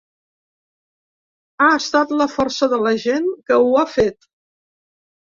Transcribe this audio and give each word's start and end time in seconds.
Ha 1.61 1.69
estat 1.83 2.15
la 2.23 2.29
força 2.39 2.73
de 2.75 2.83
la 2.87 2.97
gent 3.07 3.31
que 3.49 3.63
ho 3.67 3.73
ha 3.85 3.89
fet. 3.97 4.33